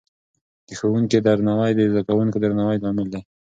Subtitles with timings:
[0.67, 3.21] د ښوونکې درناوی د زده کوونکو د درناوي لامل دی.